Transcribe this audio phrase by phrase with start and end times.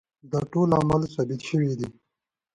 [0.31, 1.87] دا ټول اعمال ثابت شوي دي.